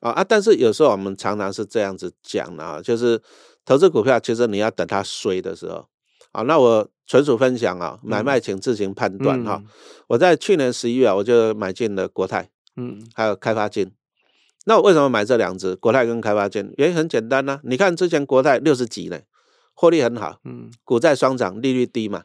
[0.00, 0.24] 啊啊！
[0.24, 3.20] 但是有时候我们常常是这样子讲的啊，就是
[3.66, 5.86] 投资股票，其实你要等它衰的时候
[6.32, 6.40] 啊。
[6.44, 9.62] 那我纯属分享啊，买卖请自行判断哈。
[10.06, 13.92] 我在去年十一月啊，我就买进了国泰，嗯，还有开发金。
[14.66, 16.72] 那我为什么买这两只国泰跟开发金？
[16.76, 17.60] 原因很简单呢。
[17.64, 19.20] 你看之前国泰六十几呢，
[19.74, 22.24] 获利很好，嗯，股债双涨，利率低嘛。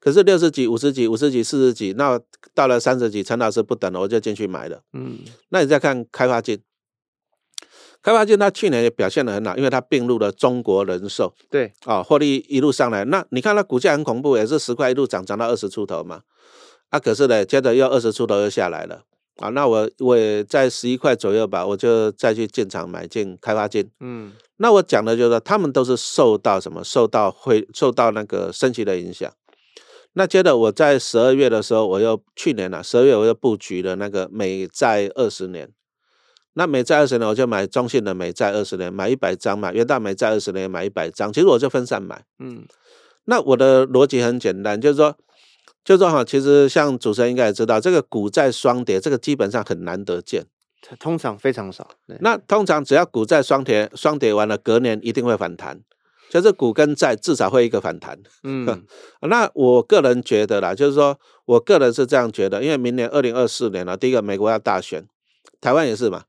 [0.00, 2.18] 可是六十几、五十几、五十几、四十几，那
[2.54, 5.18] 到了三十几，陈老师不等了，我就进去买了，嗯。
[5.50, 6.60] 那你再看开发金。
[8.02, 13.04] 开发金它去年也表现的很好，因为它并入了中国人寿，对啊，获利一路上来。
[13.04, 16.22] 那你看它股价很恐怖，也是十块一路涨，涨到二十出头嘛。
[16.88, 19.02] 啊，可是呢，接着又二十出头又下来了
[19.40, 19.48] 啊。
[19.50, 23.90] 那我我也在十一块左右吧，我就再去进场买进开发金。
[24.00, 26.84] 嗯，那我讲的就是说，他们都是受到什么？
[26.84, 29.30] 受到会受到那个升息的影响。
[30.14, 35.70] 那接着我在十二月的时候，我又去年啊，十二月我又布局了那个美债二十年。
[36.54, 39.72] 那美债二十年，我就买中信的美债二十年，买一百张嘛。
[39.72, 42.24] 元大美债二十年买一百张，其实我就分散买。
[42.40, 42.64] 嗯，
[43.26, 45.16] 那我的逻辑很简单，就是说，
[45.84, 50.46] 就是说哈，其实像主持人应该也知道，这个股债双跌，这个基本上很难得见，
[50.98, 51.88] 通常非常少。
[52.20, 55.80] 那通常只要股债双跌，双跌完了，隔年一定会反弹，
[56.28, 58.18] 就是股跟债至少会一个反弹。
[58.42, 58.86] 嗯，
[59.22, 65.06] 那我个人觉得啦，就是说我个人是这样觉得，因为明年二零二四年了，第一个美国要大选，
[65.60, 66.24] 台湾也是嘛。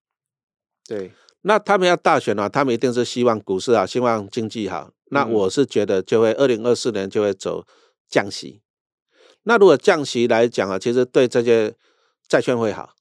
[0.88, 1.12] 对，
[1.42, 4.92] 那他们要大选啊，他们一定是希望股市好，希望经济好。
[5.12, 7.66] 那我是觉得就会二零二四年就会走
[8.10, 8.61] 降息。
[9.44, 11.74] 那如果降息来讲啊，其实对这些
[12.28, 12.92] 债券会好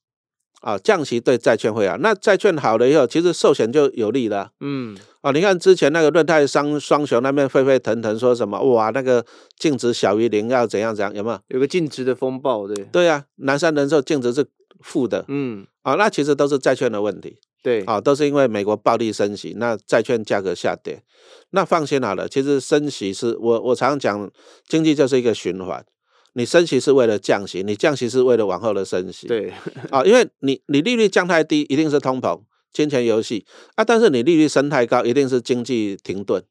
[0.61, 1.97] 啊，降息对债券会好。
[1.97, 4.51] 那债券好了以后，其实寿险就有利了。
[4.59, 9.25] 嗯，啊，你看之前那个润泰商双雄那边沸沸腾腾说什么哇，那个
[9.57, 11.39] 净值小于零要怎样怎样，有没有？
[11.47, 12.85] 有个净值的风暴，对。
[12.85, 14.45] 对、啊，南山人寿净值是
[14.81, 15.25] 负的。
[15.27, 17.39] 嗯，啊，那其实都是债券的问题。
[17.63, 21.03] 对，啊，都是因为美国暴力升息，那债券价格下跌。
[21.51, 24.31] 那放心好了，其实升息是我我常常讲，
[24.67, 25.83] 经济就是一个循环。
[26.33, 29.27] 你升息是为了降息，你降息是为了往后的升息。
[29.27, 29.53] 对，
[29.89, 32.41] 啊，因为你你利率降太低，一定是通膨、
[32.71, 33.83] 金钱游戏啊。
[33.83, 36.43] 但是你利率升太高，一定是经济停顿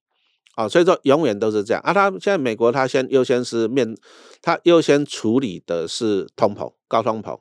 [0.54, 1.94] 啊，所以说永远都是这样啊。
[1.94, 3.96] 他现在美国他先优先是面，
[4.42, 7.38] 他优先处理的是通膨高通膨，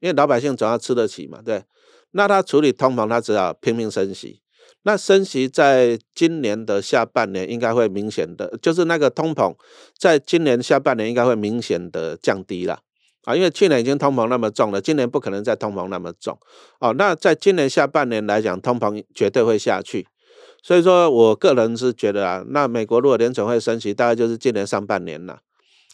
[0.00, 1.64] 因为老百姓总要吃得起嘛，对。
[2.12, 4.40] 那他处理通膨，他只好拼命升息。
[4.84, 9.54] 那升息在今年的下半年应该会明显的，就是那个通膨
[9.96, 12.80] 在今年下半年应该会明显的降低了
[13.24, 16.36] 啊，因为去年已经通膨那么重了，今年不可能再通膨那么重
[16.80, 16.92] 哦。
[16.94, 20.08] 那在今年下半年来讲，通膨绝对会下去。
[20.64, 25.40] 所以说我个人是觉得啊，那美国如果联准会升息，大概就是今年上半年了，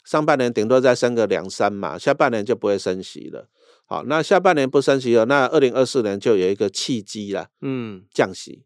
[0.05, 3.48] 上半年顶多再升个两三嘛，下半年就不会升息了。
[3.87, 8.64] 好，那下半年不升息了，那二零二四年就有一个契机了，嗯，降息。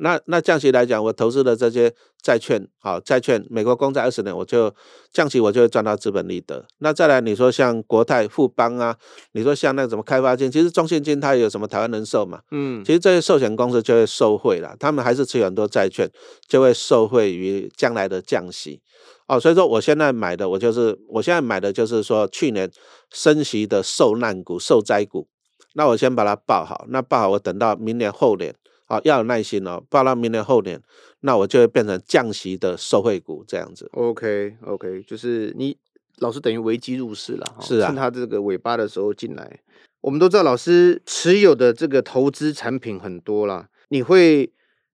[0.00, 4.74] 那那降息来讲，我投资的这些债券，好债券，美国公债二十年，我就
[5.12, 6.64] 降息，我就会赚到资本利得。
[6.78, 8.96] 那再来，你说像国泰、富邦啊，
[9.32, 16.10] 你说像那个什么开发金，其实中信金它也有什么台湾人寿嘛，嗯，其实这些寿险公司就会受惠了，他们还是持有很多债券，
[16.46, 18.80] 就会受惠于将来的降息。
[19.26, 22.70] 哦，所以说我现在买的，我就是我现在买的就是说去年
[23.10, 25.28] 升息的受难股、受灾股，
[25.74, 28.54] 那我先把它报好，那报好，我等到明年后年，
[28.88, 30.82] 啊、哦，要有耐心哦，不然明年后年，
[31.20, 33.88] 那我就会变成降息的受惠股这样子。
[33.92, 35.78] OK OK，就是你
[36.18, 39.60] 老师等于危机入市了，是啊，趁他这个尾巴的时候进来。
[40.00, 44.52] 我们都知道老师持有的这个投资产品很多啦，你会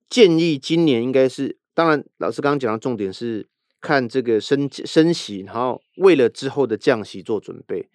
[0.09, 3.48] 建议今年应该是，当然老师刚刚讲的重点是。
[3.85, 7.87] 看这个升升息，然后为了之后的降息做准备。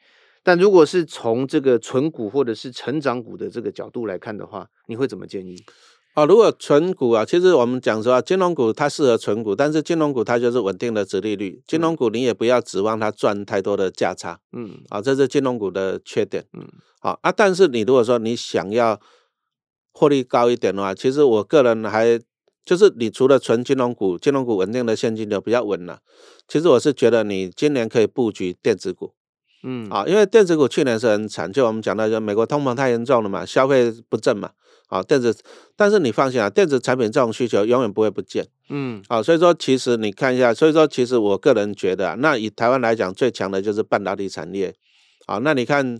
[0.43, 5.57] 但如果是从这个存股或者是成长股的这个角度来看的话，你会怎么建议？
[6.13, 11.61] 啊、哦，如果存股啊，其实我们讲说啊，金融股它适合存股，但是金融股它就是稳定的殖利率。
[11.67, 16.67] 金融股你也不要指望它赚太多的价差，嗯，啊，这是金融股的缺点，嗯，
[16.99, 17.31] 好啊。
[17.31, 18.99] 但是你如果说你想要
[19.91, 22.19] 获利高一点的话，其实我个人还。
[22.65, 26.01] 就是你除了存金融股，金融股稳定的现金流比较稳了。
[26.47, 29.13] 其实我是觉得你今年可以布局电子股，
[29.63, 34.51] 嗯啊，因为电子股去年是很惨，就我们讲到就美国通膨太严重了嘛，消费不振嘛，
[34.87, 35.35] 啊电子，
[35.75, 44.73] 但是你放心啊，电子产品这种需求永远不会不见，嗯啊，所以说其实你看一下，所以说其实我个人觉得啊，那以台湾来讲最强的就是半导体产业，
[45.25, 45.99] 啊，那你看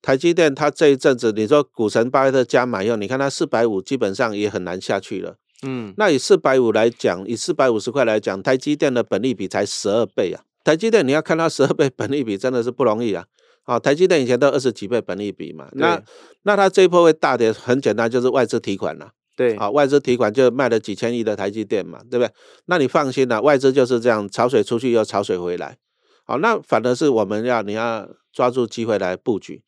[0.00, 5.36] 台积电它这一阵子，你说股神巴菲特加码以后，你看它四百五基本上也很难下去了。
[5.62, 10.44] 嗯，那以四百五来讲，以四百五十块来讲，台积电的本利比才十二倍啊！
[10.66, 13.24] 台积电你要看它十二倍本利比，真的是不容易啊！
[13.66, 16.02] 啊，台积电以前都二十几倍本利比嘛，那
[16.42, 19.10] 那它这一波会大跌，很简单，就是外资提款了。
[19.36, 22.32] 对，啊，外资提款就卖了几千亿的台积电嘛，对不对？
[22.64, 25.76] 那你放心啦，外资就是这样，潮水出去又潮水回来。
[26.24, 29.62] 好，那反而是我们要你要抓住机会来布局。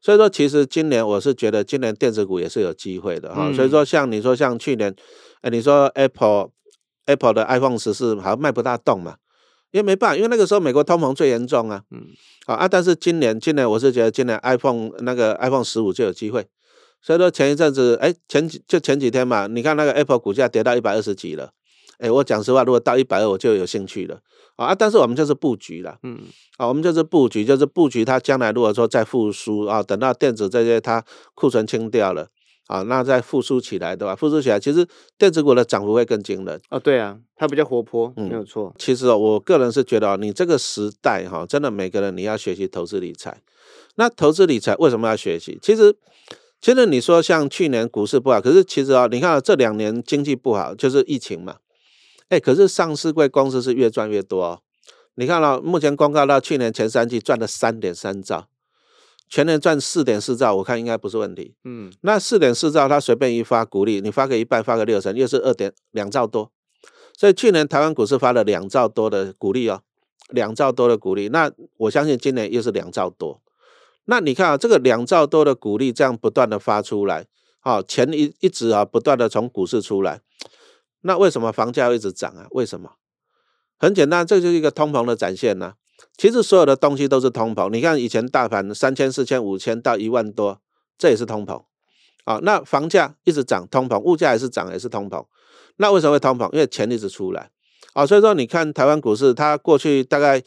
[0.00, 3.52] 所以说，其实今年我是觉得今年电子股也是有机会的哈。
[3.52, 4.94] 所以说，像你说像去年。
[5.40, 6.48] 哎，你说 Apple
[7.04, 9.16] Apple 的 iPhone 十四好像卖不大动嘛？
[9.74, 11.82] 因为没办法，因为那个时候美国通膨最严重啊。
[11.90, 12.06] 嗯，
[12.46, 16.46] 好啊，但是今年今年我是觉得今年 iPhone 那个 iPhone 十五就有机会。
[17.02, 21.50] 所以说前一阵子，哎，前几就前几天嘛，你看那个 Apple 股价跌到一百二十几了。
[21.98, 24.20] 哎，我讲实话，如果到一百二，我就有兴趣了。
[24.54, 25.98] 啊，但是我们就是布局了。
[26.04, 26.20] 嗯，
[26.56, 32.28] 啊，我们就是布局，就是布局它将来如果说再复苏啊，等到电子这些它库存清掉了。
[32.66, 34.86] 啊，那再复苏起来的话，复苏起来，其实
[35.18, 36.60] 电子股的涨幅会更惊人。
[36.70, 38.74] 哦，对啊，它比较活泼，嗯、没有错。
[38.78, 43.42] 其实我个人是觉得，你这个时代哈，真的每个人你要学习投资理财。
[43.96, 45.58] 那投资理财为什么要学习？
[45.60, 45.94] 其实，
[46.60, 51.56] 其实你说像去年股市不好，可是其实啊，你看这两年经济不好，就是疫情嘛。
[52.30, 54.60] 哎，可是上市贵公司是越赚越多哦。
[55.16, 58.48] 你看到目前公告到去年前三季赚了三点三兆。
[59.28, 61.54] 全年赚四点四兆，我看应该不是问题。
[61.64, 66.52] 嗯，那四点四兆，他随便一发鼓励，你发个一半，发个六成，又是二点两兆多。
[67.16, 69.82] 所以去年台湾股市发了两兆多的鼓励哦，
[70.28, 71.28] 两兆多的鼓励。
[71.28, 73.40] 那我相信今年又是两兆多。
[74.04, 77.26] 那你看啊，这个两兆多的鼓励这样不断的发出来，
[77.60, 80.20] 好，钱一一直啊不断的从股市出来。
[81.00, 82.46] 那为什么房价会一直涨啊？
[82.50, 82.92] 为什么？
[83.78, 85.74] 很简单，这就是一个通膨的展现呢。
[86.16, 90.60] 其实所有的东西都是通膨，你看以前大盘三千、四千、五千到一万多，
[90.96, 91.62] 这也是通膨
[92.24, 92.38] 啊。
[92.42, 95.24] 那房价一直涨，通膨；物价也是涨，也是通膨。
[95.76, 96.52] 那为什么会通膨？
[96.52, 97.50] 因为钱一直出来
[97.94, 98.06] 啊。
[98.06, 100.42] 所以说，你看台湾股市，它过去大概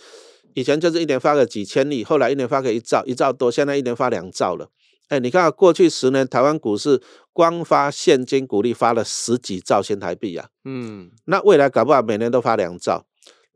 [0.54, 4.70] 以前就是一年发个几千亿，后来一年发个一兆，一兆多，现在一年发两兆了。
[5.10, 7.02] 哎，你看过去十年台湾股市
[7.34, 10.50] 光发现金股利发了十几兆新台币啊。
[10.66, 13.06] 嗯，那未来搞不好每年都发两兆。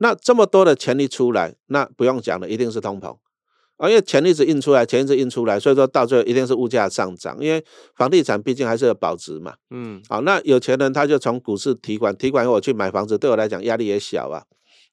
[0.02, 3.16] 那这么多的钱一出来，那不用讲了，一定是通膨
[3.78, 7.64] 啊，因为钱一直印出来，钱一直印出来，所以说到最后一定是物价上涨，因为
[7.96, 9.54] 房地产毕竟还是有保值嘛。
[9.70, 14.44] 嗯，好，那有钱人他就从股市提款，提款我去买房子，对我来讲压力也小啊。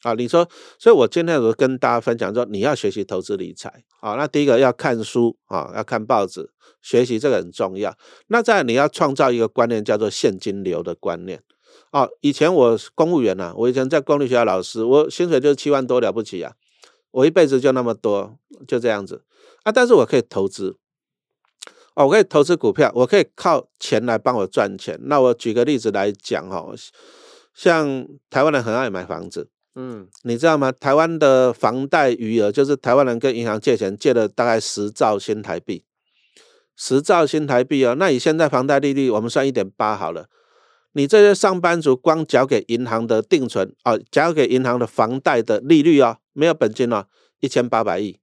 [0.02, 0.48] 啊，你说，
[0.78, 3.82] 所以我今天我跟大家分享说，你要学习投资理财。
[4.00, 6.50] 好，那第一个要看书啊，要看报纸，
[6.82, 7.92] 学习这个很重要。
[8.28, 11.42] 那再来你要创造一个观念，叫做现金流的观念。
[11.90, 16.52] 哦，以前我公务员呐、啊，我以前在公立学校老师，我薪水就是七万多了不起啊，
[17.10, 19.22] 我一辈子就那么多，就这样子
[19.62, 19.72] 啊。
[19.72, 20.76] 但是我可以投资，
[21.94, 24.98] 哦，我可以投资股票，我可以靠钱来帮我赚钱。
[25.02, 26.66] 那我举个例子来讲哈，
[27.54, 29.48] 像台湾人很爱买房子。
[29.74, 30.72] 嗯，你知道吗？
[30.72, 35.84] 台湾的房贷余额就是台湾人跟银行借钱借了大概十兆新台币，
[36.76, 37.94] 十兆新台币哦。
[37.96, 40.26] 那以现在房贷利率，我们算一点八好了。
[40.92, 47.06] 你这些上班族光缴给银行的定存哦，缴给银行的房贷的利率哦，没有本金哦，
[47.40, 48.18] 一千八百亿，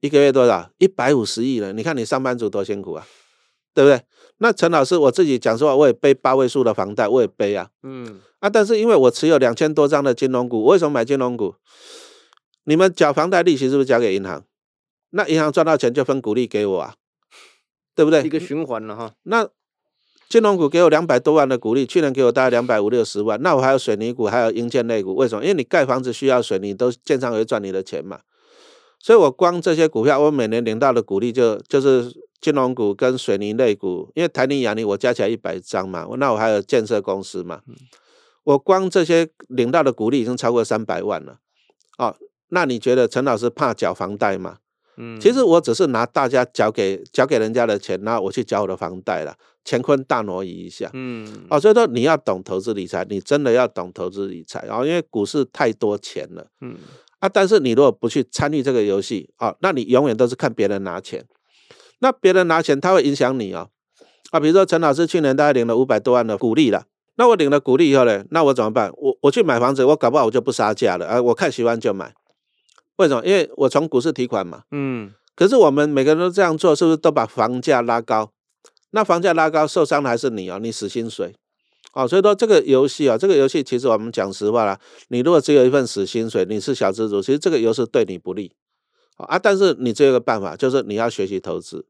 [0.00, 0.70] 一个月多少？
[0.78, 1.72] 一百五十亿了。
[1.72, 3.06] 你看你上班族多辛苦啊，
[3.74, 4.02] 对不对？
[4.38, 7.70] 那陈老师，我自己讲实话，我也背八位数的房贷，我也背啊。
[7.82, 8.20] 嗯。
[8.40, 8.50] 啊！
[8.50, 11.54] 但是因为我持有两千多张的金融股，我为什么买金融股？
[12.64, 14.44] 你们缴房贷利息是不是交给银行？
[15.10, 16.96] 那银行赚到钱就分股利给我啊，
[17.94, 18.24] 对不对？
[18.24, 19.14] 一个循环了哈。
[19.22, 19.48] 那
[20.32, 25.44] 金融股给我两百多万的股利，去年给我大概两百五六十万，那我还有水泥股，还有硬件类股，为什么？
[25.44, 28.20] 因为你盖房子需要水泥，都建商会赚你的钱嘛。
[28.98, 32.10] 所以我光这些股票，我每年领到的股利就就是
[32.40, 37.60] 金融股跟水泥类股，因为台泥、亚泥我加起来一百张嘛，那我还有建设公司嘛。
[38.44, 41.40] 我光这些领到的股利已经超过三百万了，
[41.98, 42.16] 哦，
[42.48, 44.56] 那你觉得陈老师怕缴房贷吗？
[44.96, 56.76] 嗯，其实我只是拿大家缴给缴给人家的钱，然后我去缴我的房贷了，乾坤大挪移一下，嗯，哦，所以说你要懂投资理财，你真的要懂投资理财，然后因为股市太多钱了，嗯，
[57.20, 61.24] 啊，但是你如果不去参与这个游戏，哦，那你永远都是看别人拿钱，
[62.00, 63.70] 那别人拿钱他会影响你哦，
[64.30, 66.84] 啊，比如说陈老师去年大概领了五百多万的股利了。
[67.16, 68.24] 那我领了股利以后呢？
[68.30, 68.90] 那我怎么办？
[68.96, 71.20] 我我去买房子，我搞不好我就不杀价了啊！
[71.20, 72.14] 我看喜欢就买，
[72.96, 73.22] 为什么？
[73.26, 74.62] 因为我从股市提款嘛。
[74.70, 75.12] 嗯。
[75.36, 78.32] 可是我们每个人都这样做，是不是都把房价拉高？
[78.92, 81.34] 那房价拉高，受伤的还是你哦，你死薪水。
[81.92, 88.52] 哦，所以说这个游戏啊，这个游戏其实我们讲实话啦，你如果只有一份死薪水，你是小资主，其实这个游戏对你不利。
[89.18, 91.84] 啊，但是你只有一个办法，就是你要学习投资。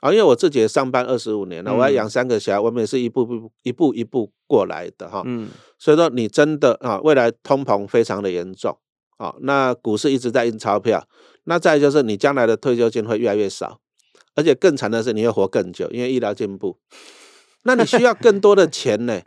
[0.00, 5.22] 啊，因为我自己也上班二十五年了，我要养三个小孩，我们也是一步步一步一步过来的哈。
[5.26, 8.76] 嗯，所以说你真的啊，未来通膨非常的严重
[9.18, 11.06] 啊，那股市一直在印钞票，
[11.44, 13.78] 那再就是你将来的退休金会越来越少，
[14.34, 16.78] 而且更惨的是你会活更久，因为医疗进步，
[17.64, 19.20] 那你需要更多的钱呢？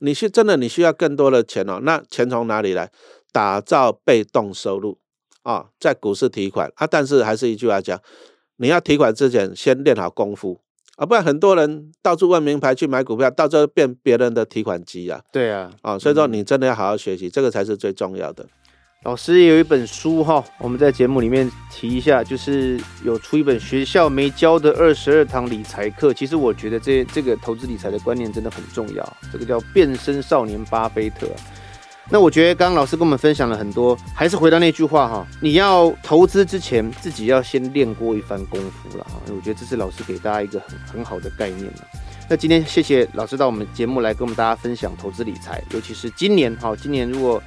[0.00, 2.90] 你需真的你需要更多的钱哦，那钱从哪里来？
[3.32, 4.98] 打造被动收入
[5.42, 8.00] 啊，在股市提款啊，但是还是一句话讲。
[8.56, 10.60] 你要提款之前，先练好功夫
[10.96, 15.20] 啊，不然很多人到处问名牌去买股票，到最后变别人的提款机啊。
[15.32, 18.46] 对啊，啊，所以说你真的要好好学习，嗯、这个才是最重要的。
[19.04, 26.14] 老师也有一本书哈，我们在节目里面提一下，就是有出一本学校没教的二十二堂理财课。
[26.14, 31.26] 其实我觉得这这个投资理财的观念真的很重要，这个叫变身少年巴菲特。
[32.08, 39.20] 那我觉得刚刚老师跟我们分享了很多，还是回到那句话哈，你要投资之前自己要先练过一番功夫了哈。
[39.28, 41.84] 我觉得这是老师给大家一个很很好的概念了。
[42.26, 47.42] 那今天谢谢老师到我们节目来跟我们大家分享投资理财，尤其是今年哈，今年如果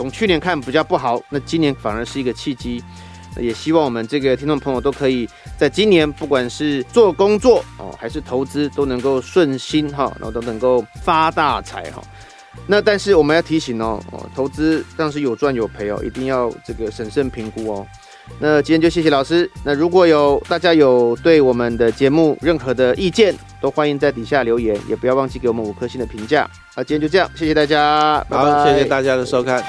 [0.00, 2.82] 从去年看比较不好，那今年反而是一个契机。
[3.38, 5.28] 也希望我们这个听众朋友都可以
[5.58, 12.02] 在今年不管是做工作哦，还是投资都能够顺心哈，然后都能够发大财哈。
[12.66, 17.86] 那但是我们要提醒哦，哦，投资当时有赚有赔哦，一定要这个审慎评估哦。
[18.38, 19.50] 那今天就谢谢老师。
[19.64, 26.48] 那如果有大家有对我们的节目任何的意见，都欢迎在底下留言，也不要忘记给我们五颗星的评价。
[26.76, 29.62] 那今天就这样，谢谢大家，好，谢谢大家的收看。